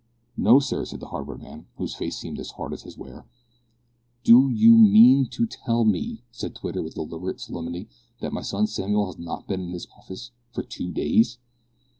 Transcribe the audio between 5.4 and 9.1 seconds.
tell me," said Twitter, with deliberate solemnity, "that my son Samuel